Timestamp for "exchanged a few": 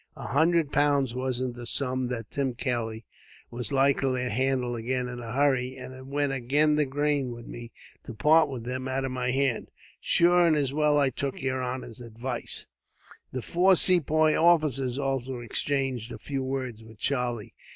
15.39-16.43